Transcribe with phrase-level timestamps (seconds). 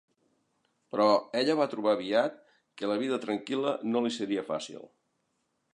[0.93, 1.05] Però,
[1.41, 2.41] ella va trobar aviat
[2.81, 4.83] que la vida tranquil·la no li seria fàcil.